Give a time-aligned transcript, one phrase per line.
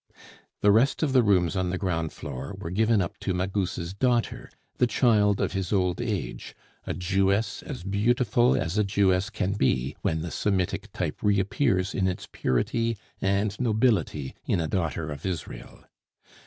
[0.61, 4.49] The rest of the rooms on the ground floor were given up to Magus' daughter,
[4.79, 6.55] the child of his old age,
[6.87, 12.07] a Jewess as beautiful as a Jewess can be when the Semitic type reappears in
[12.07, 15.83] its purity and nobility in a daughter of Israel.